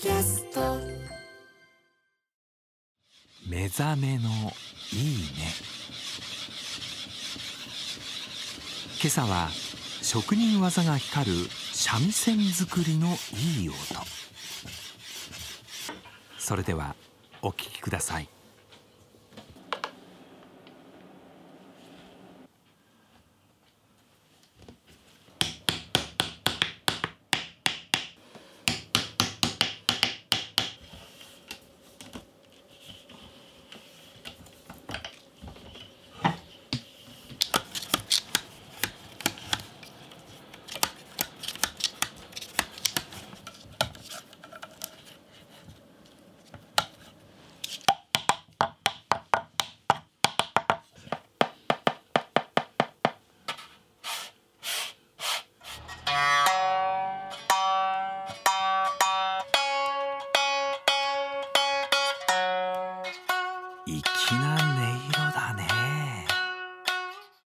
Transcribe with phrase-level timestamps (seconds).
[0.00, 0.78] キャスト。
[3.46, 4.30] 目覚めの
[4.94, 5.52] いいね。
[8.98, 9.50] 今朝は
[10.00, 13.08] 職人技が光る三味線作りの
[13.58, 13.76] いい音。
[16.38, 16.96] それでは
[17.42, 18.28] お聴きください。
[63.98, 64.89] 粋なね